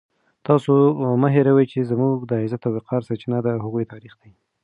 [0.47, 0.71] تاسو
[1.21, 4.31] مه هېروئ چې زموږ د عزت او وقار سرچینه د هغوی تاریخ دی.